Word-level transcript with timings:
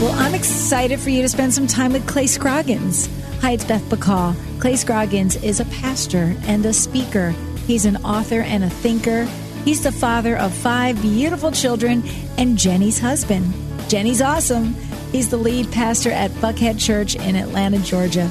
Well, 0.00 0.12
I'm 0.18 0.34
excited 0.34 0.98
for 0.98 1.10
you 1.10 1.20
to 1.20 1.28
spend 1.28 1.52
some 1.52 1.66
time 1.66 1.92
with 1.92 2.08
Clay 2.08 2.26
Scroggins. 2.26 3.06
Hi, 3.42 3.50
it's 3.50 3.66
Beth 3.66 3.82
Bacall. 3.82 4.34
Clay 4.58 4.74
Scroggins 4.74 5.36
is 5.42 5.60
a 5.60 5.66
pastor 5.66 6.34
and 6.44 6.64
a 6.64 6.72
speaker. 6.72 7.34
He's 7.66 7.84
an 7.84 7.98
author 7.98 8.40
and 8.40 8.64
a 8.64 8.70
thinker. 8.70 9.26
He's 9.66 9.82
the 9.82 9.92
father 9.92 10.38
of 10.38 10.54
five 10.54 11.02
beautiful 11.02 11.52
children 11.52 12.02
and 12.38 12.56
Jenny's 12.56 12.98
husband. 12.98 13.52
Jenny's 13.90 14.22
awesome. 14.22 14.72
He's 15.12 15.28
the 15.28 15.36
lead 15.36 15.70
pastor 15.70 16.10
at 16.10 16.30
Buckhead 16.30 16.80
Church 16.80 17.14
in 17.14 17.36
Atlanta, 17.36 17.78
Georgia. 17.80 18.26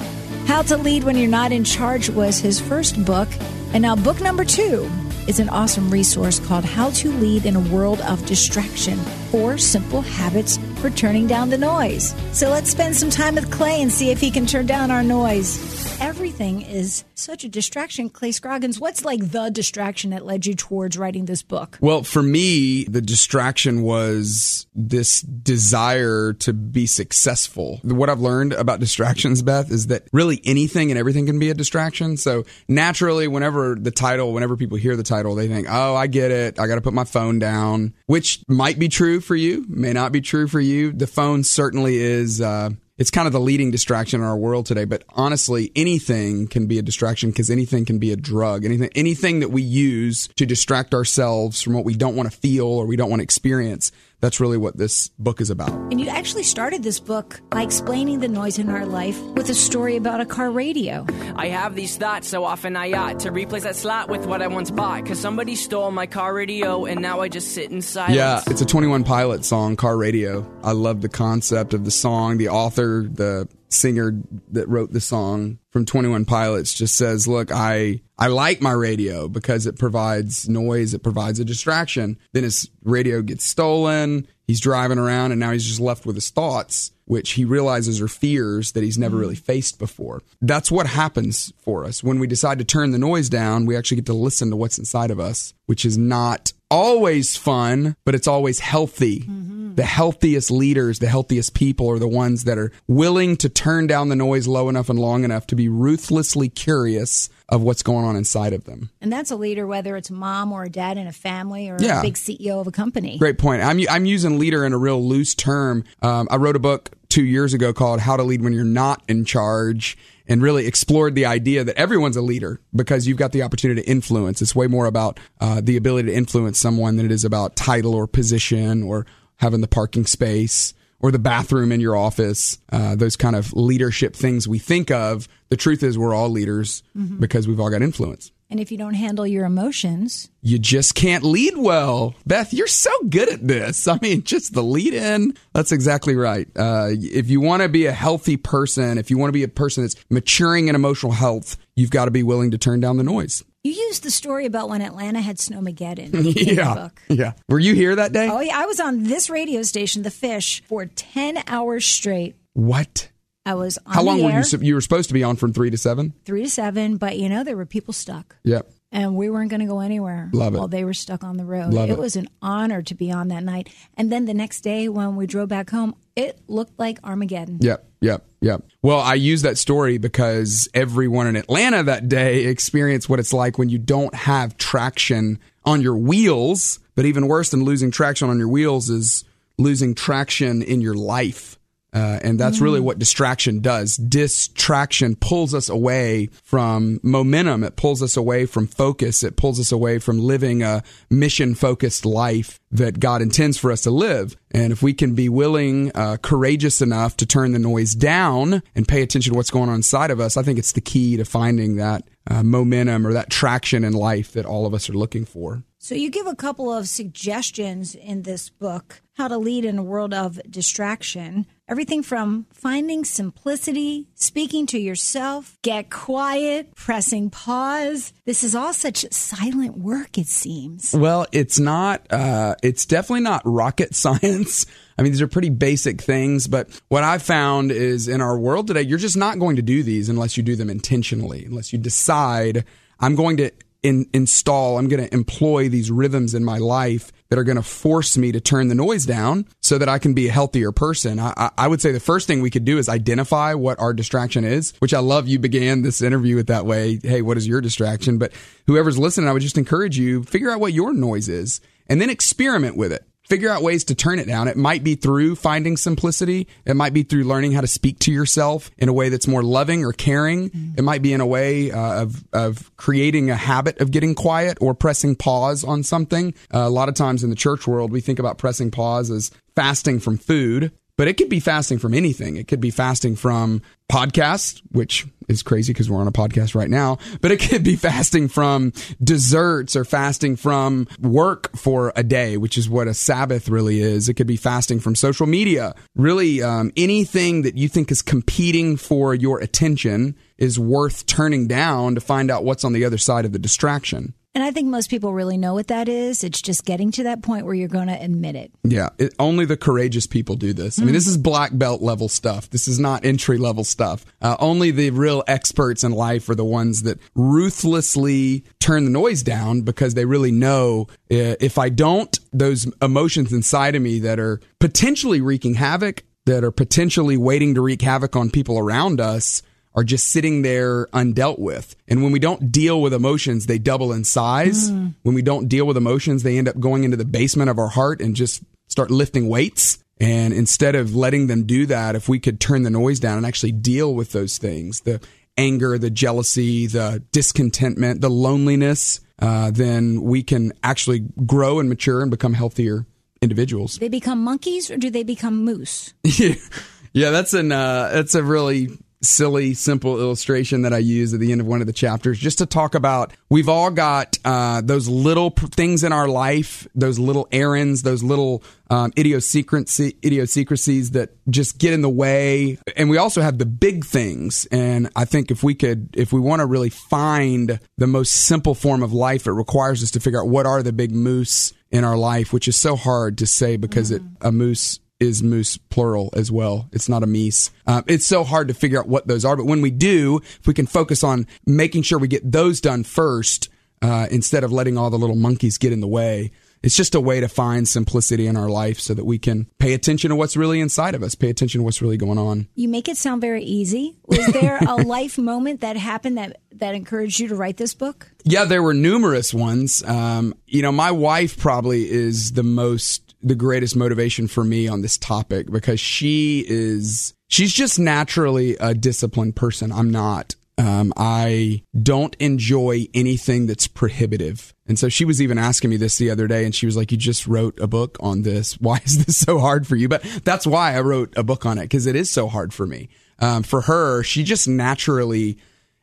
How 0.48 0.64
to 0.64 0.78
Lead 0.78 1.04
When 1.04 1.18
You're 1.18 1.30
Not 1.30 1.52
in 1.52 1.64
Charge 1.64 2.10
was 2.10 2.40
his 2.40 2.60
first 2.60 3.06
book. 3.06 3.30
And 3.74 3.84
now, 3.84 3.96
book 3.96 4.22
number 4.22 4.44
two 4.44 4.90
is 5.28 5.40
an 5.40 5.50
awesome 5.50 5.92
resource 5.92 6.40
called 6.40 6.66
How 6.66 6.90
to 6.90 7.12
Lead 7.12 7.46
in 7.46 7.56
a 7.56 7.60
World 7.60 8.02
of 8.02 8.26
Distraction 8.26 8.98
Four 9.30 9.60
Simple 9.60 10.02
Habits 10.02 10.58
for 10.80 10.90
Turning 10.90 11.28
Down 11.28 11.50
the 11.50 11.58
Noise. 11.58 12.16
So 12.32 12.50
let's 12.50 12.72
spend 12.72 12.96
some 12.96 13.10
time 13.10 13.36
with 13.36 13.52
Clay 13.52 13.82
and 13.82 13.92
see 13.92 14.12
if 14.12 14.20
he 14.20 14.32
can 14.32 14.46
turn 14.46 14.66
down 14.66 14.92
our 14.92 15.04
noise. 15.04 15.79
Everything 16.20 16.64
is 16.64 17.06
such 17.16 17.46
a 17.46 17.48
distraction. 17.48 18.10
Clay 18.10 18.34
Scroggins, 18.34 18.78
what's 18.78 19.06
like 19.06 19.32
the 19.32 19.50
distraction 19.50 20.10
that 20.10 20.26
led 20.26 20.46
you 20.46 20.54
towards 20.54 20.98
writing 20.98 21.24
this 21.24 21.42
book? 21.42 21.78
Well, 21.80 22.04
for 22.04 22.22
me, 22.22 22.84
the 22.84 23.00
distraction 23.00 23.84
was 23.84 24.68
this 24.76 25.22
desire 25.22 26.34
to 26.34 26.52
be 26.52 26.88
successful. 26.88 27.80
What 27.84 28.10
I've 28.10 28.20
learned 28.20 28.52
about 28.52 28.82
distractions, 28.82 29.42
Beth, 29.42 29.72
is 29.72 29.88
that 29.88 30.10
really 30.12 30.42
anything 30.44 30.92
and 30.92 31.00
everything 31.00 31.26
can 31.26 31.40
be 31.40 31.52
a 31.52 31.54
distraction. 31.54 32.18
So 32.18 32.44
naturally, 32.68 33.30
whenever 33.30 33.76
the 33.80 33.90
title, 33.90 34.34
whenever 34.34 34.58
people 34.58 34.78
hear 34.78 34.98
the 34.98 35.04
title, 35.04 35.36
they 35.36 35.48
think, 35.48 35.68
oh, 35.70 35.96
I 35.96 36.08
get 36.08 36.32
it. 36.32 36.60
I 36.60 36.68
got 36.68 36.76
to 36.76 36.82
put 36.82 36.94
my 36.94 37.06
phone 37.06 37.40
down, 37.40 37.94
which 38.08 38.44
might 38.50 38.78
be 38.78 38.90
true 38.90 39.22
for 39.22 39.38
you, 39.38 39.66
may 39.70 39.94
not 39.94 40.12
be 40.12 40.20
true 40.20 40.50
for 40.50 40.60
you. 40.60 40.92
The 40.92 41.08
phone 41.08 41.46
certainly 41.46 41.96
is. 41.96 42.42
Uh, 42.42 42.72
it's 43.00 43.10
kind 43.10 43.26
of 43.28 43.34
the 43.34 43.40
leading 43.40 43.72
distraction 43.72 44.20
in 44.20 44.28
our 44.28 44.38
world 44.38 44.66
today. 44.66 44.84
But 44.84 45.04
honestly, 45.10 45.72
anything 45.76 46.48
can 46.48 46.68
be 46.68 46.78
a 46.78 46.82
distraction 46.82 47.32
because 47.32 47.50
anything 47.50 47.86
can 47.86 47.98
be 47.98 48.12
a 48.12 48.18
drug. 48.18 48.66
Anything, 48.66 48.90
anything 48.94 49.40
that 49.40 49.50
we 49.50 49.62
use 49.62 50.28
to 50.36 50.46
distract 50.46 50.94
ourselves 50.94 51.62
from 51.62 51.74
what 51.74 51.86
we 51.86 51.96
don't 51.96 52.18
want 52.18 52.30
to 52.30 52.38
feel 52.38 52.68
or 52.68 52.86
we 52.86 52.98
don't 52.98 53.10
want 53.10 53.22
to 53.22 53.24
experience 53.24 53.94
that's 54.22 54.40
really 54.40 54.58
what 54.58 54.78
this 54.78 55.10
book 55.20 55.42
is 55.42 55.50
about. 55.50 55.70
And 55.70 56.00
you 56.00 56.08
actually 56.08 56.44
started 56.44 56.84
this 56.84 57.00
book 57.00 57.42
by 57.50 57.62
explaining 57.62 58.20
the 58.20 58.28
noise 58.28 58.60
in 58.60 58.70
our 58.70 58.86
life 58.86 59.20
with 59.22 59.50
a 59.50 59.54
story 59.54 59.96
about 59.96 60.22
a 60.22 60.26
car 60.26 60.52
radio. 60.52 61.06
I 61.36 61.48
have 61.48 61.76
these 61.76 61.98
thoughts 61.98 62.28
so 62.28 62.44
often 62.44 62.76
I 62.76 62.92
ought 62.94 63.20
to 63.22 63.32
replace 63.32 63.64
that 63.64 63.76
slot 63.76 64.10
with 64.10 64.26
what 64.26 64.42
I 64.42 64.48
once 64.48 64.72
bought 64.72 65.04
because 65.04 65.20
somebody 65.20 65.56
stole 65.56 65.92
my 65.92 66.06
car 66.06 66.34
radio 66.34 66.86
and 66.86 67.02
now 67.02 67.22
I 67.22 67.30
just 67.30 67.54
sit 67.54 67.72
in 67.72 67.82
silence. 67.82 68.16
Yeah, 68.16 68.42
it's 68.48 68.62
a 68.62 68.66
21 68.66 69.04
Pilot 69.04 69.46
song, 69.46 69.76
Car 69.76 69.98
Radio. 69.98 70.46
I 70.64 70.72
love 70.72 71.02
the 71.02 71.10
concept 71.10 71.74
of 71.74 71.86
the 71.86 71.92
song, 71.92 72.38
the 72.38 72.50
author, 72.50 73.08
the 73.10 73.48
singer 73.70 74.20
that 74.52 74.68
wrote 74.68 74.92
the 74.92 75.02
song 75.02 75.60
from 75.72 75.86
21 75.86 76.26
Pilots 76.26 76.74
just 76.74 76.96
says, 76.96 77.28
"Look, 77.28 77.52
I 77.52 78.02
I 78.18 78.28
like 78.28 78.62
my 78.62 78.72
radio 78.72 79.28
because 79.28 79.66
it 79.66 79.78
provides 79.78 80.50
noise, 80.50 80.94
it 80.94 81.04
provides 81.04 81.40
a 81.40 81.46
distraction. 81.46 82.18
Then 82.34 82.44
his 82.44 82.70
radio 82.84 83.22
gets 83.22 83.46
stolen, 83.46 84.28
he's 84.48 84.60
driving 84.60 84.98
around 84.98 85.32
and 85.32 85.40
now 85.40 85.52
he's 85.52 85.66
just 85.66 85.80
left 85.80 86.06
with 86.06 86.16
his 86.16 86.30
thoughts." 86.30 86.92
Which 87.06 87.32
he 87.32 87.44
realizes 87.44 88.00
are 88.02 88.08
fears 88.08 88.74
that 88.74 88.84
he's 88.84 89.00
never 89.00 89.18
really 89.18 89.34
faced 89.34 89.80
before. 89.80 90.22
That's 90.44 90.70
what 90.70 90.86
happens 90.86 91.52
for 91.58 91.84
us. 91.84 92.04
When 92.04 92.20
we 92.20 92.28
decide 92.28 92.60
to 92.60 92.64
turn 92.64 92.92
the 92.92 93.00
noise 93.00 93.30
down, 93.30 93.66
we 93.66 93.76
actually 93.76 93.96
get 93.96 94.06
to 94.06 94.14
listen 94.14 94.52
to 94.52 94.56
what's 94.56 94.78
inside 94.78 95.10
of 95.10 95.20
us, 95.20 95.56
which 95.66 95.86
is 95.86 95.98
not 95.98 96.54
always 96.70 97.36
fun, 97.36 97.96
but 98.06 98.14
it's 98.14 98.28
always 98.28 98.60
healthy. 98.60 99.22
Mm-hmm. 99.22 99.59
The 99.80 99.86
healthiest 99.86 100.52
leaders, 100.52 101.00
the 101.00 101.08
healthiest 101.08 101.54
people 101.54 101.90
are 101.90 102.00
the 102.00 102.06
ones 102.06 102.44
that 102.44 102.58
are 102.58 102.70
willing 102.90 103.38
to 103.38 103.48
turn 103.48 103.88
down 103.88 104.10
the 104.10 104.16
noise 104.18 104.46
low 104.46 104.68
enough 104.68 104.90
and 104.90 105.00
long 105.00 105.24
enough 105.24 105.48
to 105.48 105.56
be 105.56 105.70
ruthlessly 105.70 106.50
curious 106.50 107.30
of 107.48 107.62
what's 107.62 107.82
going 107.82 108.04
on 108.04 108.18
inside 108.18 108.52
of 108.52 108.66
them. 108.66 108.90
And 109.00 109.10
that's 109.10 109.32
a 109.32 109.38
leader, 109.38 109.66
whether 109.66 109.96
it's 109.96 110.10
a 110.10 110.14
mom 110.14 110.52
or 110.52 110.64
a 110.64 110.70
dad 110.70 110.98
in 110.98 111.08
a 111.08 111.14
family 111.14 111.70
or 111.70 111.78
yeah. 111.80 112.00
a 112.00 112.02
big 112.02 112.16
CEO 112.16 112.60
of 112.60 112.68
a 112.68 112.72
company. 112.72 113.18
Great 113.20 113.38
point. 113.38 113.64
I'm, 113.64 113.80
I'm 113.90 114.04
using 114.04 114.38
leader 114.38 114.66
in 114.66 114.74
a 114.74 114.78
real 114.78 115.02
loose 115.02 115.34
term. 115.34 115.86
Um, 116.02 116.28
I 116.30 116.36
wrote 116.36 116.58
a 116.58 116.60
book 116.60 116.90
two 117.08 117.24
years 117.24 117.54
ago 117.54 117.72
called 117.72 118.02
How 118.02 118.18
to 118.18 118.24
Lead 118.24 118.42
When 118.42 118.52
You're 118.52 118.66
Not 118.66 119.02
in 119.08 119.24
Charge 119.24 119.98
and 120.28 120.44
really 120.44 120.68
explored 120.68 121.16
the 121.16 121.26
idea 121.26 121.64
that 121.64 121.78
everyone's 121.78 122.18
a 122.18 122.22
leader 122.22 122.60
because 122.76 123.08
you've 123.08 123.18
got 123.18 123.32
the 123.32 123.44
opportunity 123.44 123.82
to 123.82 123.90
influence. 123.90 124.42
It's 124.42 124.54
way 124.54 124.68
more 124.68 124.88
about 124.88 125.22
uh, 125.40 125.62
the 125.64 125.78
ability 125.78 126.10
to 126.10 126.14
influence 126.14 126.60
someone 126.60 126.98
than 126.98 127.06
it 127.06 127.14
is 127.14 127.24
about 127.24 127.56
title 127.56 127.96
or 127.96 128.08
position 128.08 128.84
or 128.84 129.08
having 129.40 129.62
the 129.62 129.68
parking 129.68 130.06
space 130.06 130.74
or 131.00 131.12
the 131.12 131.20
bathroom 131.20 131.72
in 131.72 131.80
your 131.80 131.96
office, 131.96 132.60
uh, 132.72 132.96
those 132.96 133.16
kind 133.16 133.36
of 133.36 133.54
leadership 133.54 134.16
things 134.16 134.48
we 134.48 134.60
think 134.60 134.92
of. 134.92 135.28
The 135.50 135.58
truth 135.58 135.82
is, 135.82 135.98
we're 135.98 136.14
all 136.14 136.30
leaders 136.30 136.84
mm-hmm. 136.96 137.20
because 137.20 137.48
we've 137.48 137.60
all 137.60 137.70
got 137.70 137.82
influence. 137.82 138.32
And 138.52 138.60
if 138.60 138.72
you 138.72 138.80
don't 138.80 138.96
handle 138.96 139.28
your 139.28 139.46
emotions, 139.46 140.30
you 140.42 140.58
just 140.58 140.96
can't 140.96 141.24
lead 141.24 141.56
well. 141.56 142.16
Beth, 142.26 142.52
you're 142.52 142.66
so 142.66 142.92
good 143.08 143.30
at 143.30 143.48
this. 143.48 143.88
I 143.88 144.00
mean, 144.02 144.24
just 144.24 144.54
the 144.54 144.64
lead 144.64 144.96
in. 144.96 145.36
That's 145.54 145.72
exactly 145.72 146.16
right. 146.16 146.48
Uh, 146.56 146.90
if 146.90 147.30
you 147.30 147.42
want 147.42 147.62
to 147.62 147.70
be 147.70 147.86
a 147.86 147.92
healthy 147.92 148.38
person, 148.38 148.98
if 148.98 149.12
you 149.12 149.20
want 149.20 149.30
to 149.30 149.34
be 149.34 149.44
a 149.44 149.48
person 149.48 149.84
that's 149.84 149.96
maturing 150.10 150.68
in 150.68 150.74
emotional 150.74 151.12
health, 151.12 151.58
you've 151.76 151.92
got 151.92 152.06
to 152.06 152.12
be 152.12 152.24
willing 152.24 152.50
to 152.52 152.58
turn 152.58 152.80
down 152.80 152.98
the 152.98 153.04
noise. 153.04 153.44
You 153.64 153.74
used 153.74 154.04
the 154.04 154.12
story 154.12 154.46
about 154.46 154.70
when 154.70 154.82
Atlanta 154.82 155.20
had 155.20 155.36
snowmageddon. 155.36 156.34
yeah, 156.36 156.90
yeah. 157.10 157.34
Were 157.50 157.60
you 157.60 157.76
here 157.76 157.94
that 157.94 158.14
day? 158.14 158.30
Oh 158.32 158.40
yeah, 158.40 158.58
I 158.58 158.66
was 158.66 158.80
on 158.80 159.04
this 159.04 159.30
radio 159.30 159.64
station, 159.64 160.04
The 160.04 160.12
Fish, 160.12 160.64
for 160.64 160.86
ten 160.86 161.44
hours 161.46 161.86
straight. 161.86 162.36
What? 162.54 163.10
I 163.46 163.56
was 163.56 163.78
on 163.86 163.94
How 163.94 164.04
long 164.04 164.24
were 164.24 164.32
you? 164.32 164.44
You 164.62 164.76
were 164.76 164.82
supposed 164.82 165.10
to 165.10 165.14
be 165.14 165.24
on 165.24 165.36
from 165.36 165.52
three 165.52 165.70
to 165.72 165.78
seven. 165.78 166.14
Three 166.24 166.44
to 166.44 166.50
seven, 166.50 166.96
but 166.96 167.18
you 167.18 167.28
know 167.28 167.44
there 167.44 167.58
were 167.58 167.66
people 167.66 167.94
stuck. 167.94 168.38
Yep. 168.44 168.72
And 168.92 169.16
we 169.16 169.30
weren't 169.30 169.52
going 169.52 169.60
to 169.60 169.68
go 169.68 169.82
anywhere. 169.82 170.32
Love 170.34 170.56
it. 170.56 170.58
While 170.58 170.68
they 170.68 170.84
were 170.84 170.96
stuck 170.96 171.24
on 171.24 171.38
the 171.38 171.46
road. 171.46 171.74
Love 171.74 171.90
it, 171.90 171.94
it 171.94 172.00
was 172.00 172.16
an 172.16 172.28
honor 172.42 172.82
to 172.82 172.96
be 172.96 173.12
on 173.12 173.28
that 173.28 173.44
night. 173.44 173.70
And 173.96 174.12
then 174.12 174.26
the 174.26 174.34
next 174.34 174.62
day 174.62 174.90
when 174.90 175.16
we 175.16 175.28
drove 175.28 175.50
back 175.50 175.70
home, 175.70 175.96
it 176.16 176.40
looked 176.48 176.80
like 176.80 176.98
Armageddon. 177.04 177.60
Yep, 177.62 177.88
yep, 178.02 178.26
yep. 178.42 178.64
Well, 178.82 179.00
I 179.00 179.14
use 179.14 179.44
that 179.44 179.60
story 179.60 180.00
because 180.00 180.68
everyone 180.74 181.28
in 181.28 181.36
Atlanta 181.36 181.84
that 181.84 182.10
day 182.10 182.46
experienced 182.46 183.10
what 183.10 183.20
it's 183.20 183.32
like 183.32 183.60
when 183.60 183.70
you 183.70 183.78
don't 183.78 184.16
have 184.16 184.58
traction 184.58 185.40
on 185.66 185.82
your 185.82 185.96
wheels. 185.98 186.80
But 186.96 187.06
even 187.06 187.28
worse 187.28 187.50
than 187.50 187.64
losing 187.64 187.92
traction 187.92 188.30
on 188.30 188.40
your 188.40 188.50
wheels 188.50 188.90
is 188.90 189.24
losing 189.60 189.94
traction 189.94 190.64
in 190.64 190.82
your 190.82 190.96
life. 190.96 191.59
Uh, 191.92 192.20
and 192.22 192.40
that's 192.40 192.60
mm. 192.60 192.62
really 192.62 192.80
what 192.80 193.00
distraction 193.00 193.62
does. 193.62 193.98
Distraction 193.98 195.16
pulls 195.16 195.54
us 195.54 195.70
away 195.70 196.30
from 196.44 197.00
momentum. 197.02 197.64
It 197.64 197.76
pulls 197.76 198.04
us 198.04 198.16
away 198.16 198.46
from 198.46 198.68
focus. 198.68 199.24
It 199.24 199.38
pulls 199.38 199.60
us 199.60 199.72
away 199.72 200.00
from 200.00 200.20
living 200.20 200.62
a 200.62 200.84
mission 201.10 201.56
focused 201.56 202.06
life 202.06 202.60
that 202.72 203.00
God 203.00 203.22
intends 203.22 203.58
for 203.58 203.72
us 203.72 203.82
to 203.82 203.92
live. 203.92 204.38
And 204.52 204.72
if 204.72 204.84
we 204.84 204.94
can 204.94 205.16
be 205.16 205.30
willing, 205.30 205.92
uh, 205.96 206.18
courageous 206.22 206.82
enough 206.82 207.18
to 207.18 207.26
turn 207.26 207.52
the 207.54 207.60
noise 207.60 207.94
down 207.94 208.62
and 208.76 208.88
pay 208.88 209.02
attention 209.02 209.34
to 209.34 209.38
what's 209.38 209.50
going 209.50 209.70
on 209.70 209.76
inside 209.76 210.12
of 210.12 210.20
us, 210.20 210.38
I 210.38 210.44
think 210.44 210.60
it's 210.60 210.74
the 210.74 210.82
key 210.82 211.18
to 211.18 211.26
finding 211.26 211.78
that 211.78 212.04
uh, 212.30 212.44
momentum 212.44 213.08
or 213.08 213.14
that 213.14 213.30
traction 213.30 213.84
in 213.84 213.94
life 213.94 214.34
that 214.34 214.46
all 214.46 214.66
of 214.66 214.74
us 214.74 214.90
are 214.90 214.94
looking 214.94 215.26
for. 215.26 215.64
So, 215.82 215.96
you 215.96 216.10
give 216.10 216.28
a 216.28 216.36
couple 216.36 216.72
of 216.72 216.90
suggestions 216.90 217.96
in 217.96 218.24
this 218.24 218.50
book 218.50 219.02
how 219.16 219.30
to 219.30 219.38
lead 219.38 219.66
in 219.66 219.78
a 219.78 219.84
world 219.84 220.14
of 220.14 220.40
distraction. 220.50 221.46
Everything 221.70 222.02
from 222.02 222.48
finding 222.52 223.06
simplicity, 223.06 224.08
speaking 224.16 224.66
to 224.66 224.80
yourself, 224.80 225.56
get 225.62 225.92
quiet, 225.92 226.74
pressing 226.74 227.30
pause. 227.30 228.12
This 228.26 228.44
is 228.44 228.56
all 228.56 228.74
such 228.74 229.06
silent 229.12 229.78
work, 229.78 230.18
it 230.18 230.26
seems. 230.26 230.96
Well, 230.96 231.28
it's 231.32 231.60
not, 231.60 232.12
uh, 232.12 232.56
it's 232.64 232.88
definitely 232.88 233.22
not 233.22 233.44
rocket 233.46 233.94
science. 234.04 234.66
I 234.98 235.04
mean, 235.04 235.12
these 235.12 235.22
are 235.22 235.28
pretty 235.28 235.52
basic 235.52 236.02
things, 236.02 236.48
but 236.48 236.82
what 236.88 237.04
I've 237.04 237.22
found 237.22 237.72
is 237.72 238.08
in 238.08 238.20
our 238.20 238.40
world 238.40 238.66
today, 238.66 238.82
you're 238.82 238.98
just 238.98 239.16
not 239.16 239.38
going 239.38 239.58
to 239.58 239.62
do 239.62 239.84
these 239.84 240.10
unless 240.10 240.38
you 240.38 240.42
do 240.42 240.56
them 240.56 240.72
intentionally, 240.72 241.46
unless 241.46 241.72
you 241.72 241.78
decide, 241.78 242.66
I'm 243.00 243.14
going 243.14 243.38
to 243.38 243.52
in, 243.84 244.10
install, 244.12 244.80
I'm 244.80 244.88
going 244.88 245.08
to 245.08 245.14
employ 245.14 245.70
these 245.70 245.92
rhythms 245.92 246.34
in 246.34 246.44
my 246.44 246.58
life 246.58 247.12
that 247.30 247.38
are 247.38 247.44
going 247.44 247.58
to 247.58 247.64
force 247.64 248.18
me 248.18 248.32
to 248.32 248.42
turn 248.42 248.68
the 248.68 248.76
noise 248.76 249.06
down 249.06 249.48
so 249.62 249.78
that 249.78 249.90
I 249.90 250.00
can 250.00 250.14
be 250.14 250.28
a 250.28 250.32
healthier 250.32 250.72
person. 250.72 251.20
I, 251.20 251.52
I, 251.58 251.68
would 251.68 251.82
say 251.82 251.92
the 251.92 252.00
first 252.00 252.26
thing 252.26 252.42
we 252.42 252.50
could 252.50 252.66
do 252.66 252.78
is 252.80 252.90
identify 252.90 253.54
what 253.54 253.80
our 253.80 253.94
distraction 253.94 254.44
is, 254.44 254.74
which 254.80 254.94
I 254.94 255.00
love 255.00 255.28
you 255.28 255.38
began 255.38 255.84
this 255.84 256.02
interview 256.02 256.36
with 256.36 256.48
that 256.48 256.66
way. 256.66 257.00
Hey, 257.02 257.22
what 257.22 257.38
is 257.38 257.48
your 257.48 257.62
distraction? 257.62 258.18
But 258.18 258.34
whoever's 258.66 258.98
listening, 258.98 259.30
I 259.30 259.34
would 259.34 259.44
just 259.44 259.58
encourage 259.58 259.98
you, 259.98 260.24
figure 260.24 260.50
out 260.50 260.60
what 260.60 260.74
your 260.74 260.92
noise 260.94 261.30
is 261.30 261.62
and 261.88 262.02
then 262.02 262.10
experiment 262.10 262.78
with 262.78 262.92
it 262.92 263.06
figure 263.30 263.50
out 263.50 263.62
ways 263.62 263.84
to 263.86 263.96
turn 263.96 264.20
it 264.20 264.28
down. 264.28 264.48
It 264.48 264.58
might 264.58 264.84
be 264.84 264.96
through 264.96 265.36
finding 265.36 265.78
simplicity. 265.78 266.48
It 266.66 266.76
might 266.76 266.94
be 266.94 267.04
through 267.04 267.26
learning 267.26 267.52
how 267.52 267.62
to 267.62 267.68
speak 267.68 268.00
to 268.00 268.12
yourself 268.12 268.72
in 268.78 268.90
a 268.90 268.94
way 268.94 269.10
that's 269.10 269.28
more 269.28 269.44
loving 269.44 269.86
or 269.86 269.94
caring. 269.94 270.50
Mm-hmm. 270.50 270.74
It 270.78 270.82
might 270.82 271.02
be 271.02 271.14
in 271.14 271.22
a 271.22 271.28
way 271.28 271.72
uh, 271.72 272.02
of, 272.04 272.24
of 272.34 272.76
creating 272.76 273.30
a 273.30 273.36
habit 273.36 273.80
of 273.80 273.92
getting 273.92 274.16
quiet 274.16 274.58
or 274.60 274.74
pressing 274.74 275.16
pause 275.16 275.64
on 275.64 275.84
something. 275.84 276.34
Uh, 276.54 276.60
a 276.60 276.70
lot 276.70 276.90
of 276.90 276.96
times 276.96 277.24
in 277.24 277.30
the 277.30 277.36
church 277.36 277.68
world, 277.68 277.92
we 277.92 278.02
think 278.02 278.18
about 278.18 278.38
pressing 278.38 278.72
pause 278.72 279.12
as 279.12 279.32
fasting 279.56 280.00
from 280.00 280.18
food. 280.18 280.72
but 281.00 281.08
it 281.08 281.16
could 281.16 281.30
be 281.30 281.40
fasting 281.40 281.80
from 281.80 281.94
anything. 281.94 282.36
It 282.36 282.50
could 282.50 282.60
be 282.60 282.72
fasting 282.72 283.16
from 283.16 283.62
podcasts, 283.90 284.62
which 284.72 285.08
is 285.28 285.44
crazy 285.44 285.74
because 285.74 285.90
we're 285.90 286.00
on 286.00 286.08
a 286.08 286.12
podcast 286.12 286.56
right 286.56 286.70
now, 286.70 286.98
but 287.22 287.32
it 287.32 287.40
could 287.40 287.64
be 287.64 287.76
fasting 287.76 288.28
from 288.28 288.74
desserts 289.04 289.76
or 289.76 289.86
fasting 289.86 290.36
from 290.36 290.88
work 291.00 291.56
for 291.56 291.94
a 291.96 292.04
day, 292.04 292.38
which 292.38 292.58
is 292.58 292.70
what 292.70 292.88
a 292.88 292.94
Sabbath 292.94 293.48
really 293.48 293.80
is. 293.80 294.10
It 294.10 294.16
could 294.16 294.28
be 294.28 294.38
fasting 294.38 294.80
from 294.80 294.96
social 294.96 295.28
media. 295.28 295.76
Really, 295.96 296.42
um, 296.42 296.72
anything 296.76 297.44
that 297.44 297.58
you 297.58 297.70
think 297.70 297.92
is 297.92 298.02
competing 298.02 298.76
for 298.78 299.14
your 299.14 299.40
attention 299.40 300.16
is 300.38 300.58
worth 300.58 301.06
turning 301.06 301.48
down 301.48 301.96
to 301.96 302.02
find 302.02 302.32
out 302.32 302.44
what's 302.44 302.64
on 302.64 302.74
the 302.74 302.86
other 302.86 302.98
side 302.98 303.26
of 303.26 303.34
the 303.34 303.40
distraction. 303.40 304.14
And 304.36 304.44
I 304.44 304.52
think 304.52 304.68
most 304.68 304.92
people 304.92 305.12
really 305.12 305.38
know 305.38 305.56
what 305.56 305.68
that 305.68 305.90
is. 305.90 306.24
It's 306.24 306.42
just 306.42 306.64
getting 306.64 306.92
to 306.92 307.04
that 307.04 307.24
point 307.24 307.46
where 307.46 307.56
you're 307.56 307.68
going 307.68 307.88
to 307.88 308.00
admit 308.00 308.36
it. 308.36 308.52
Yeah, 308.64 308.90
it, 309.00 309.16
only 309.18 309.46
the 309.46 309.58
courageous 309.58 310.06
people 310.06 310.36
do 310.36 310.54
this. 310.54 310.80
I 310.80 310.84
mean, 310.84 310.94
this 310.94 311.08
is 311.08 311.18
black 311.18 311.50
belt 311.54 311.82
level 311.82 312.08
stuff. 312.08 312.48
This 312.52 312.68
is 312.68 312.80
not 312.80 313.04
entry 313.04 313.40
level 313.40 313.64
stuff. 313.64 314.06
Uh, 314.22 314.38
only 314.40 314.70
the 314.70 314.92
real 314.92 315.24
experts 315.28 315.84
in 315.84 315.94
life 315.94 316.30
are 316.30 316.36
the 316.36 316.46
ones 316.46 316.84
that 316.84 317.00
ruthlessly 317.16 318.44
turn 318.60 318.86
the 318.86 318.92
noise 318.92 319.24
down 319.24 319.62
because 319.62 319.96
they 319.96 320.06
really 320.06 320.32
know 320.32 320.88
uh, 321.12 321.36
if 321.40 321.58
I 321.58 321.70
don't, 321.70 322.18
those 322.32 322.72
emotions 322.84 323.34
inside 323.34 323.76
of 323.76 323.82
me 323.82 324.00
that 324.00 324.20
are 324.20 324.40
potentially 324.60 325.22
wreaking 325.22 325.56
havoc, 325.56 326.04
that 326.28 326.44
are 326.44 326.52
potentially 326.52 327.18
waiting 327.18 327.56
to 327.56 327.62
wreak 327.62 327.82
havoc 327.82 328.16
on 328.16 328.30
people 328.30 328.60
around 328.60 329.02
us, 329.02 329.42
are 329.80 329.84
just 329.86 330.10
sitting 330.10 330.42
there 330.42 330.88
undealt 330.88 331.40
with. 331.40 331.74
And 331.88 332.04
when 332.04 332.12
we 332.12 332.20
don't 332.20 332.52
deal 332.52 332.82
with 332.82 332.94
emotions, 332.94 333.46
they 333.46 333.58
double 333.58 333.94
in 333.94 334.04
size. 334.04 334.70
Mm. 334.70 334.94
When 335.04 335.16
we 335.16 335.22
don't 335.22 335.48
deal 335.48 335.66
with 335.66 335.78
emotions, 335.78 336.24
they 336.24 336.38
end 336.38 336.50
up 336.50 336.60
going 336.60 336.84
into 336.84 336.98
the 336.98 337.06
basement 337.06 337.50
of 337.50 337.58
our 337.58 337.70
heart 337.70 338.02
and 338.02 338.14
just 338.14 338.44
start 338.68 338.92
lifting 338.92 339.30
weights. 339.30 339.82
And 339.98 340.34
instead 340.34 340.76
of 340.76 340.98
letting 340.98 341.28
them 341.28 341.46
do 341.46 341.66
that, 341.68 341.96
if 341.96 342.10
we 342.10 342.20
could 342.20 342.42
turn 342.42 342.64
the 342.64 342.70
noise 342.70 343.00
down 343.00 343.16
and 343.16 343.26
actually 343.26 343.54
deal 343.54 343.96
with 343.96 344.12
those 344.12 344.38
things, 344.38 344.82
the 344.82 345.00
anger, 345.38 345.78
the 345.78 345.90
jealousy, 345.90 346.68
the 346.68 347.02
discontentment, 347.14 348.02
the 348.02 348.10
loneliness, 348.10 349.00
uh, 349.20 349.50
then 349.52 350.02
we 350.02 350.24
can 350.24 350.52
actually 350.62 351.06
grow 351.26 351.62
and 351.62 351.70
mature 351.70 352.02
and 352.02 352.12
become 352.12 352.34
healthier 352.34 352.86
individuals. 353.22 353.78
They 353.78 353.88
become 353.88 354.26
monkeys 354.26 354.70
or 354.70 354.76
do 354.76 354.90
they 354.90 355.04
become 355.04 355.46
moose? 355.46 355.94
yeah, 356.04 357.12
that's 357.12 357.34
an 357.34 357.54
uh, 357.54 357.92
that's 357.94 358.16
a 358.16 358.24
really 358.24 358.78
silly, 359.02 359.54
simple 359.54 360.00
illustration 360.00 360.64
that 360.64 360.74
I 360.74 360.80
use 360.80 361.14
at 361.14 361.20
the 361.20 361.32
end 361.32 361.42
of 361.42 361.48
one 361.48 361.62
of 361.62 361.68
the 361.68 361.74
chapters, 361.74 362.20
just 362.20 362.40
to 362.40 362.46
talk 362.46 362.76
about 362.76 363.14
we've 363.30 363.50
all 363.50 363.72
got 363.72 364.18
uh, 364.26 364.62
those 364.62 364.88
little 364.88 365.32
p- 365.32 365.48
things 365.48 365.84
in 365.84 365.94
our 365.94 366.08
life, 366.08 366.68
those 366.76 367.00
little 367.00 367.28
errands, 367.32 367.84
those 367.84 368.04
little 368.04 368.44
um, 368.70 368.92
idiosyncrasy, 368.98 369.96
idiosyncrasies 370.04 370.92
that 370.92 371.12
just 371.30 371.58
get 371.58 371.74
in 371.74 371.82
the 371.82 371.90
way, 371.90 372.58
and 372.76 372.90
we 372.90 372.98
also 372.98 373.22
have 373.22 373.38
the 373.38 373.46
big 373.46 373.86
things. 373.86 374.46
And 374.52 374.90
I 374.96 375.06
think 375.06 375.32
if 375.32 375.44
we 375.44 375.56
could, 375.56 375.90
if 375.94 376.12
we 376.12 376.20
want 376.20 376.42
to 376.42 376.46
really 376.46 376.70
find 376.70 377.60
the 377.78 377.88
most 377.88 378.12
simple 378.12 378.56
form 378.56 378.84
of 378.84 378.94
life, 378.94 379.28
it 379.28 379.32
requires 379.32 379.82
us 379.84 379.92
to 379.92 380.00
figure 380.00 380.22
out 380.22 380.28
what 380.28 380.46
are 380.46 380.62
the 380.62 380.74
big 380.74 380.92
moose 380.92 381.54
in 381.72 381.84
our 381.84 381.98
life, 381.98 382.34
which 382.34 382.48
is 382.48 382.56
so 382.56 382.76
hard 382.76 383.18
to 383.20 383.28
say 383.28 383.56
because 383.56 383.92
it 383.92 384.02
a 384.22 384.32
moose 384.32 384.80
is 385.00 385.24
moose 385.24 385.58
plural 385.58 386.10
as 386.14 386.32
well. 386.32 386.70
It's 386.72 386.90
not 386.90 387.04
a 387.04 387.08
meese. 387.08 387.52
Um, 387.66 387.84
it's 387.88 388.06
so 388.06 388.24
hard 388.24 388.48
to 388.50 388.54
figure 388.54 388.80
out 388.80 388.88
what 388.88 389.08
those 389.08 389.26
are, 389.26 389.36
but 389.36 389.46
when 389.46 389.62
we 389.62 389.72
do, 389.72 390.18
if 390.18 390.48
we 390.48 390.54
can 390.54 390.68
focus 390.68 391.04
on 391.04 391.28
making 391.46 391.84
sure 391.84 392.00
we 392.00 392.08
get 392.08 392.30
those 392.30 392.62
done 392.62 392.84
first, 392.84 393.50
uh, 393.82 394.08
instead 394.12 394.44
of 394.44 394.52
letting 394.52 394.78
all 394.78 394.90
the 394.90 394.98
little 394.98 395.16
monkeys 395.16 395.58
get 395.58 395.72
in 395.72 395.80
the 395.80 395.88
way, 395.88 396.32
it's 396.62 396.76
just 396.76 396.96
a 396.96 397.00
way 397.00 397.22
to 397.22 397.30
find 397.30 397.68
simplicity 397.68 398.28
in 398.28 398.36
our 398.36 398.50
life 398.50 398.80
so 398.80 398.94
that 398.94 399.06
we 399.06 399.18
can 399.18 399.48
pay 399.60 399.74
attention 399.74 400.10
to 400.10 400.16
what's 400.16 400.36
really 400.36 400.60
inside 400.60 400.94
of 400.94 401.04
us, 401.04 401.16
pay 401.16 401.30
attention 401.30 401.60
to 401.60 401.64
what's 401.64 401.82
really 401.82 401.96
going 401.96 402.18
on. 402.18 402.48
You 402.56 402.68
make 402.68 402.90
it 402.90 402.98
sound 402.98 403.22
very 403.22 403.44
easy. 403.44 403.98
Was 404.08 404.28
there 404.34 404.58
a 404.58 404.76
life 404.84 405.18
moment 405.18 405.62
that 405.62 405.78
happened 405.78 406.18
that, 406.18 406.42
that 406.54 406.76
encouraged 406.76 407.20
you 407.20 407.30
to 407.30 407.36
write 407.36 407.58
this 407.58 407.74
book? 407.74 408.12
Yeah, 408.26 408.44
there 408.44 408.62
were 408.62 408.74
numerous 408.74 409.34
ones. 409.34 409.84
Um, 409.84 410.34
you 410.48 410.62
know, 410.62 410.72
my 410.72 410.92
wife 410.92 411.38
probably 411.38 411.90
is 411.90 412.34
the 412.34 412.44
most, 412.44 413.09
the 413.22 413.36
greatest 413.36 413.76
motivation 413.76 414.28
for 414.28 414.44
me 414.44 414.68
on 414.68 414.82
this 414.82 414.98
topic 414.98 415.52
because 415.52 415.80
she 415.80 416.46
is, 416.48 417.14
she's 417.28 417.54
just 417.54 417.80
naturally 417.80 418.56
a 418.60 418.74
disciplined 418.74 419.36
person. 419.36 419.72
I'm 419.72 419.90
not. 419.90 420.36
Um, 420.60 420.92
I 420.98 421.64
don't 421.82 422.16
enjoy 422.20 422.88
anything 422.94 423.48
that's 423.48 423.68
prohibitive. 423.68 424.54
And 424.68 424.78
so 424.78 424.90
she 424.90 425.06
was 425.06 425.22
even 425.22 425.38
asking 425.38 425.70
me 425.70 425.78
this 425.78 425.98
the 425.98 426.12
other 426.12 426.28
day, 426.28 426.44
and 426.44 426.54
she 426.54 426.66
was 426.66 426.76
like, 426.76 426.92
You 426.92 426.98
just 426.98 427.28
wrote 427.28 427.58
a 427.62 427.68
book 427.68 427.98
on 428.02 428.24
this. 428.24 428.54
Why 428.60 428.82
is 428.86 429.06
this 429.06 429.18
so 429.18 429.40
hard 429.40 429.66
for 429.66 429.78
you? 429.78 429.88
But 429.88 430.04
that's 430.26 430.46
why 430.46 430.76
I 430.76 430.82
wrote 430.82 431.14
a 431.18 431.24
book 431.24 431.46
on 431.46 431.58
it, 431.58 431.64
because 431.64 431.86
it 431.86 431.96
is 431.96 432.10
so 432.10 432.28
hard 432.28 432.54
for 432.54 432.68
me. 432.68 432.90
Um, 433.20 433.44
for 433.44 433.62
her, 433.62 434.04
she 434.04 434.24
just 434.24 434.50
naturally, 434.50 435.38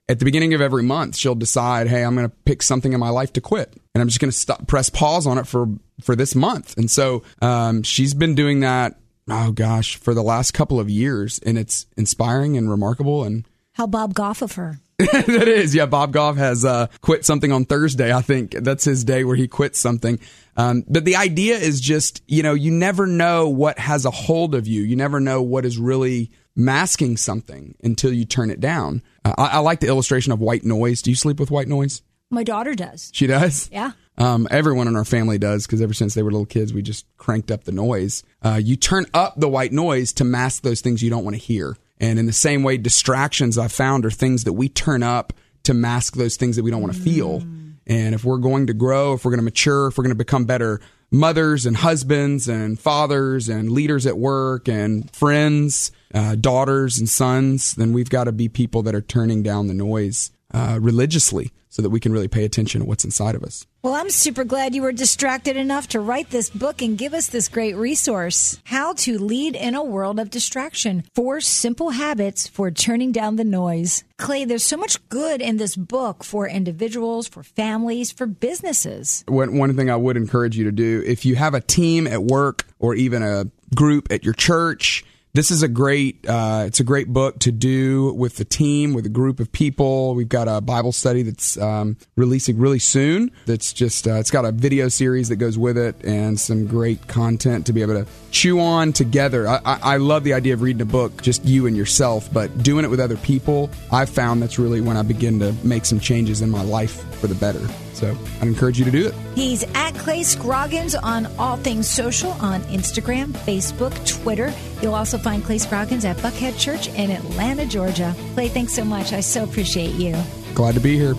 at 0.09 0.19
the 0.19 0.25
beginning 0.25 0.55
of 0.55 0.61
every 0.61 0.83
month, 0.83 1.17
she'll 1.17 1.35
decide, 1.35 1.89
Hey, 1.89 2.03
I'm 2.05 2.15
going 2.15 2.29
to 2.29 2.37
pick 2.45 2.63
something 2.63 2.93
in 2.93 3.01
my 3.01 3.09
life 3.09 3.33
to 3.35 3.41
quit. 3.41 3.75
And 3.95 4.03
I'm 4.03 4.09
just 4.09 4.21
going 4.21 4.31
to 4.31 4.37
stop, 4.37 4.67
press 4.67 4.89
pause 4.89 5.27
on 5.27 5.39
it 5.39 5.47
for, 5.47 5.67
for 6.01 6.15
this 6.15 6.35
month. 6.35 6.77
And 6.77 6.91
so 6.91 7.23
um, 7.43 7.83
she's 7.83 8.15
been 8.15 8.35
doing 8.35 8.61
that, 8.61 8.99
oh 9.29 9.53
gosh, 9.53 9.97
for 9.97 10.15
the 10.15 10.23
last 10.23 10.53
couple 10.53 10.79
of 10.79 10.89
years. 10.89 11.39
And 11.41 11.59
it's 11.59 11.87
inspiring 11.97 12.57
and 12.57 12.71
remarkable. 12.71 13.25
And 13.25 13.47
How 13.73 13.87
Bob 13.87 14.15
Goff 14.15 14.43
of 14.43 14.53
her. 14.53 14.81
that 14.99 15.49
is, 15.49 15.75
yeah. 15.75 15.85
Bob 15.85 16.13
Goff 16.13 16.37
has 16.37 16.65
uh, 16.65 16.87
quit 17.03 17.25
something 17.27 17.53
on 17.53 17.67
Thursday. 17.67 18.15
I 18.15 18.23
think 18.23 18.53
that's 18.53 18.85
his 18.85 19.05
day 19.05 19.25
where 19.25 19.37
he 19.37 19.47
quits 19.47 19.79
something. 19.79 20.19
Um, 20.57 20.85
but 20.89 21.05
the 21.05 21.17
idea 21.17 21.57
is 21.57 21.83
just, 21.83 22.23
you 22.27 22.43
know, 22.43 22.55
you 22.55 22.71
never 22.71 23.07
know 23.07 23.49
what 23.49 23.79
has 23.79 24.07
a 24.07 24.11
hold 24.11 24.55
of 24.55 24.67
you. 24.67 24.81
You 24.83 24.97
never 24.97 25.21
know 25.21 25.43
what 25.43 25.67
is 25.67 25.77
really 25.77 26.31
masking 26.57 27.17
something 27.17 27.77
until 27.85 28.13
you 28.13 28.25
turn 28.25 28.51
it 28.51 28.59
down. 28.59 29.03
Uh, 29.25 29.35
I, 29.39 29.47
I 29.47 29.59
like 29.59 29.81
the 29.81 29.89
illustration 29.89 30.33
of 30.33 30.41
white 30.41 30.65
noise. 30.65 31.03
Do 31.03 31.11
you 31.11 31.17
sleep 31.17 31.39
with 31.39 31.51
white 31.51 31.69
noise? 31.69 32.03
My 32.31 32.43
daughter 32.43 32.75
does. 32.75 33.11
She 33.15 33.27
does. 33.27 33.69
Yeah. 33.71 33.93
Um, 34.19 34.49
everyone 34.51 34.89
in 34.89 34.97
our 34.97 35.05
family 35.05 35.39
does 35.39 35.67
because 35.67 35.83
ever 35.83 35.93
since 35.93 36.15
they 36.15 36.23
were 36.23 36.33
little 36.33 36.47
kids, 36.47 36.73
we 36.73 36.83
just 36.83 37.07
cranked 37.19 37.51
up 37.51 37.65
the 37.65 37.73
noise. 37.73 38.25
Uh, 38.43 38.59
you 38.63 38.75
turn 38.75 39.05
up 39.13 39.35
the 39.39 39.49
white 39.49 39.73
noise 39.73 40.15
to 40.15 40.25
mask 40.25 40.63
those 40.63 40.81
things 40.81 41.03
you 41.03 41.11
don't 41.11 41.25
want 41.25 41.37
to 41.37 41.43
hear. 41.43 41.77
And 42.01 42.19
in 42.19 42.27
the 42.27 42.33
same 42.33 42.63
way, 42.63 42.79
distractions 42.79 43.59
I've 43.59 43.73
found 43.73 44.07
are 44.07 44.11
things 44.11 44.45
that 44.45 44.55
we 44.55 44.69
turn 44.69 45.03
up 45.03 45.35
to 45.65 45.75
mask 45.75 46.17
those 46.17 46.37
things 46.37 46.57
that 46.57 46.63
we 46.63 46.71
don't 46.71 46.83
want 46.83 46.95
to 46.95 47.01
feel. 47.01 47.43
And 47.87 48.15
if 48.15 48.25
we're 48.25 48.39
going 48.39 48.67
to 48.69 48.75
grow, 48.75 49.15
if 49.15 49.25
we're 49.25 49.31
going 49.31 49.39
to 49.39 49.45
mature, 49.45 49.89
if 49.89 49.99
we're 49.99 50.05
going 50.05 50.11
to 50.11 50.17
become 50.17 50.45
better 50.45 50.81
mothers 51.11 51.67
and 51.67 51.77
husbands 51.77 52.49
and 52.49 52.79
fathers 52.79 53.49
and 53.49 53.71
leaders 53.71 54.07
at 54.07 54.19
work 54.19 54.69
and 54.69 55.11
friends, 55.11 55.93
uh, 56.15 56.35
daughters 56.35 56.99
and 56.99 57.09
sons, 57.09 57.75
then 57.75 57.93
we've 57.93 58.11
got 58.11 58.25
to 58.25 58.33
be 58.33 58.49
people 58.49 58.83
that 58.83 58.95
are 58.95 59.01
turning 59.01 59.43
down 59.43 59.67
the 59.67 59.75
noise 59.75 60.31
uh, 60.53 60.79
religiously 60.81 61.53
so 61.69 61.83
that 61.83 61.91
we 61.91 62.01
can 62.01 62.13
really 62.13 62.29
pay 62.29 62.45
attention 62.45 62.81
to 62.81 62.87
what's 62.87 63.05
inside 63.05 63.35
of 63.35 63.43
us. 63.43 63.67
Well, 63.83 63.95
I'm 63.95 64.09
super 64.09 64.45
glad 64.45 64.75
you 64.75 64.81
were 64.81 64.93
distracted 64.93 65.57
enough 65.57 65.89
to 65.89 66.01
write 66.01 66.31
this 66.31 66.49
book 66.49 66.81
and 66.81 66.97
give 66.97 67.13
us 67.13 67.27
this 67.29 67.49
great 67.49 67.77
resource 67.77 68.59
How 68.65 68.95
to 68.95 69.19
Lead 69.19 69.55
in 69.55 69.75
a 69.75 69.85
World 69.85 70.19
of 70.19 70.31
Distraction 70.31 71.05
Four 71.15 71.41
Simple 71.41 71.91
Habits 71.91 72.49
for 72.49 72.71
Turning 72.71 73.13
Down 73.13 73.37
the 73.37 73.45
Noise. 73.45 74.05
Clay, 74.17 74.45
there's 74.45 74.65
so 74.65 74.79
much 74.79 75.07
good 75.11 75.43
in 75.43 75.59
this 75.59 75.77
book 75.77 76.25
for 76.25 76.49
individuals, 76.49 77.29
for 77.29 77.43
families, 77.43 78.11
for 78.11 78.27
businesses. 78.27 79.23
One, 79.29 79.59
one 79.59 79.77
thing 79.77 79.91
I 79.91 79.97
would 79.97 80.17
encourage 80.17 80.57
you 80.57 80.65
to 80.65 80.73
do 80.73 81.03
if 81.05 81.27
you 81.27 81.37
have 81.37 81.53
a 81.53 81.61
team 81.61 82.07
at 82.07 82.23
work 82.23 82.65
or 82.79 82.95
even 82.95 83.23
a 83.23 83.51
group 83.75 84.11
at 84.11 84.25
your 84.25 84.35
church, 84.35 85.05
this 85.37 85.51
is 85.51 85.63
a 85.63 85.69
great 85.69 86.27
uh, 86.29 86.65
it's 86.67 86.81
a 86.81 86.85
great 86.85 87.09
book 87.09 87.39
to 87.41 87.53
do 87.53 88.13
with 88.15 88.37
the 88.37 88.45
team 88.45 88.95
with 88.95 89.07
a 89.07 89.11
group 89.11 89.39
of 89.41 89.53
people. 89.53 90.15
We've 90.15 90.29
got 90.29 90.49
a 90.49 90.61
bible 90.61 90.93
study 90.93 91.23
that's 91.23 91.59
um, 91.59 91.97
releasing 92.17 92.59
really 92.59 92.79
soon. 92.79 93.31
That's 93.45 93.73
just 93.73 94.09
uh, 94.09 94.15
it's 94.15 94.31
got 94.31 94.45
a 94.45 94.53
video 94.53 94.89
series 94.89 95.29
that 95.29 95.37
goes 95.37 95.59
with 95.59 95.77
it 95.77 95.97
and 96.05 96.39
some 96.41 96.67
great 96.67 97.07
content 97.07 97.67
to 97.67 97.73
be 97.73 97.83
able 97.83 98.05
to 98.05 98.07
chew 98.31 98.61
on 98.61 98.93
together. 98.93 99.47
I, 99.47 99.61
I, 99.65 99.79
I 99.83 99.97
love 99.99 100.25
the 100.25 100.33
idea 100.35 100.55
of 100.55 100.63
reading 100.63 100.83
a 100.83 100.87
book 100.87 101.23
just 101.23 101.45
you 101.45 101.67
and 101.67 101.77
yourself 101.77 102.33
but 102.33 102.63
doing 102.63 102.85
it 102.85 102.89
with 102.89 103.01
other 103.01 103.17
people 103.17 103.71
i've 103.93 104.11
found 104.11 104.43
that's 104.43 104.59
really 104.59 104.81
when 104.81 104.97
i 104.97 105.03
begin 105.03 105.39
to 105.39 105.53
make 105.65 105.85
some 105.85 106.01
changes 106.01 106.43
in 106.43 106.51
my 106.51 106.63
life 106.63 107.03
for 107.15 107.27
the 107.27 107.35
better 107.35 107.67
so 107.97 108.17
I'd 108.41 108.49
encourage 108.49 108.79
you 108.79 108.85
to 108.85 108.91
do 108.91 109.09
it. 109.09 109.15
He's 109.35 109.65
at 109.75 109.95
Clay 109.95 110.23
Scroggins 110.23 110.95
on 110.95 111.27
all 111.39 111.57
things 111.57 111.89
social 111.89 112.33
on 112.33 112.61
Instagram, 112.65 113.33
Facebook, 113.33 113.95
Twitter. 114.07 114.53
You'll 114.83 114.95
also 114.95 115.19
find 115.19 115.43
Clay 115.43 115.59
Scroggins 115.59 116.05
at 116.05 116.17
Buckhead 116.19 116.59
Church 116.59 116.89
in 116.89 117.11
Atlanta, 117.11 117.67
Georgia. 117.67 118.15
Clay, 118.35 118.49
thanks 118.49 118.75
so 118.75 118.85
much. 118.85 119.13
I 119.13 119.21
so 119.21 119.45
appreciate 119.45 119.95
you. 119.95 120.15
Glad 120.55 120.75
to 120.75 120.81
be 120.81 120.97
here. 120.97 121.15